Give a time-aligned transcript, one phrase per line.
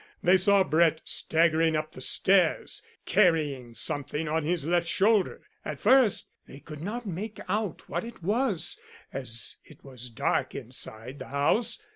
[0.23, 5.43] They saw Brett staggering up the stairs carrying something on his left shoulder.
[5.63, 8.79] At first they could not make out what it was,
[9.13, 11.85] as it was dark inside the house.